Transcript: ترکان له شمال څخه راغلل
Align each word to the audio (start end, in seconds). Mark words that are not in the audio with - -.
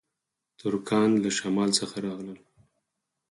ترکان 0.59 1.09
له 1.23 1.29
شمال 1.37 1.69
څخه 1.79 1.95
راغلل 2.07 2.39